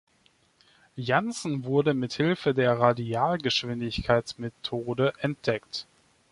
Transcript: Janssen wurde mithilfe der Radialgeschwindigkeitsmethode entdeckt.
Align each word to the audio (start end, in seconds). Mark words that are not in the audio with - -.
Janssen 0.97 1.63
wurde 1.63 1.93
mithilfe 1.93 2.55
der 2.55 2.79
Radialgeschwindigkeitsmethode 2.79 5.13
entdeckt. 5.19 5.85